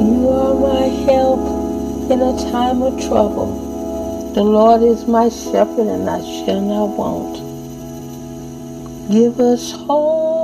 [0.00, 1.40] You are my help
[2.10, 4.32] in a time of trouble.
[4.34, 7.36] The Lord is my shepherd, and I shall not want.
[9.10, 10.37] Give us hope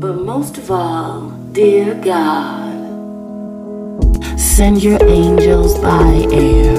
[0.00, 2.68] But most of all, dear God,
[4.38, 6.76] send your angels by air,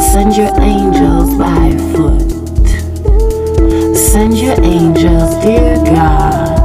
[0.00, 2.28] send your angels by foot,
[3.96, 6.58] send your angels, dear God,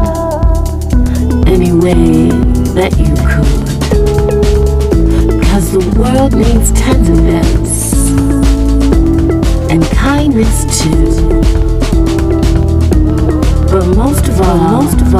[1.47, 2.29] any way
[2.73, 3.69] that you could.
[5.45, 7.93] Cause the world needs tenderness
[9.69, 11.18] and kindness too.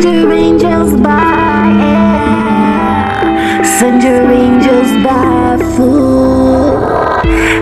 [0.00, 3.62] Send your angels by air.
[3.62, 5.40] Send your angels by.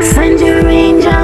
[0.03, 1.18] Send your angels,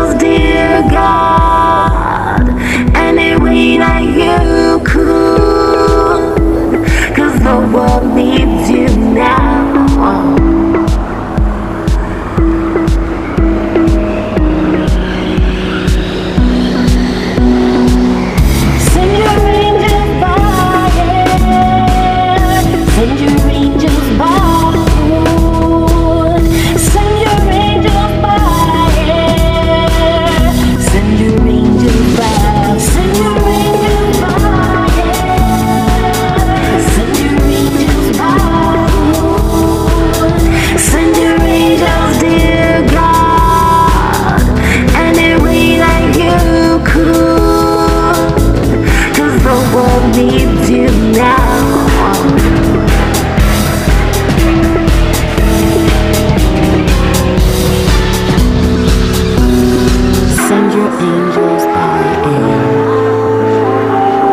[60.75, 61.99] your angels by
[62.35, 62.63] air.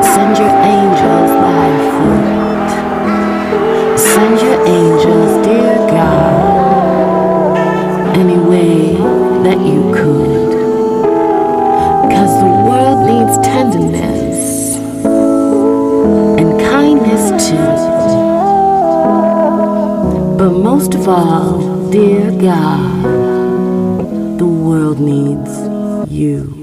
[0.04, 2.70] Send your angels by foot.
[4.00, 7.58] Send your angels, dear God,
[8.18, 8.96] any way
[9.44, 10.52] that you could.
[12.12, 14.78] Cause the world needs tenderness
[16.40, 17.72] and kindness too.
[20.40, 23.04] But most of all, dear God,
[24.40, 25.61] the world needs
[26.12, 26.61] you.